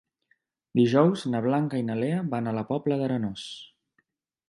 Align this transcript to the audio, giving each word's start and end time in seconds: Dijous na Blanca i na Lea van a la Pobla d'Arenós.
Dijous 0.79 1.27
na 1.35 1.43
Blanca 1.47 1.83
i 1.83 1.87
na 1.91 1.99
Lea 2.01 2.25
van 2.35 2.49
a 2.53 2.57
la 2.59 2.67
Pobla 2.73 3.01
d'Arenós. 3.03 3.49